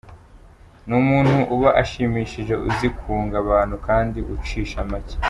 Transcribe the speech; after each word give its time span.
Ni 0.87 0.93
umuntu 1.01 1.35
uba 1.55 1.69
ashimishije 1.81 2.53
,uzi 2.67 2.87
kunga 2.97 3.35
abantu 3.43 3.75
kandi 3.87 4.19
ucisha 4.35 4.79
make. 4.89 5.15